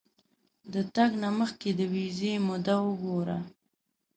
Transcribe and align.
د 0.73 0.75
تګ 0.95 1.11
نه 1.23 1.29
مخکې 1.39 1.69
د 1.73 1.79
ویزې 1.93 2.33
موده 2.47 2.75
وګوره. 2.85 3.37